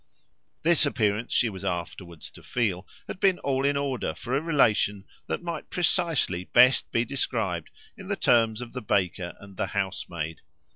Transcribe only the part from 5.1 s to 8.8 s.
that might precisely best be described in the terms of